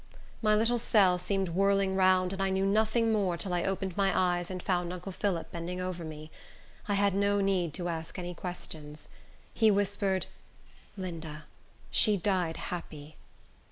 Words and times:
My 0.41 0.55
little 0.55 0.79
cell 0.79 1.19
seemed 1.19 1.49
whirling 1.49 1.93
round, 1.95 2.33
and 2.33 2.41
I 2.41 2.49
knew 2.49 2.65
nothing 2.65 3.11
more 3.13 3.37
till 3.37 3.53
I 3.53 3.63
opened 3.65 3.95
my 3.95 4.11
eyes 4.19 4.49
and 4.49 4.63
found 4.63 4.91
uncle 4.91 5.11
Phillip 5.11 5.51
bending 5.51 5.79
over 5.79 6.03
me. 6.03 6.31
I 6.87 6.95
had 6.95 7.13
no 7.13 7.39
need 7.39 7.71
to 7.75 7.87
ask 7.87 8.17
any 8.17 8.33
questions. 8.33 9.09
He 9.53 9.69
whispered, 9.69 10.25
"Linda, 10.97 11.43
she 11.91 12.17
died 12.17 12.57
happy." 12.57 13.17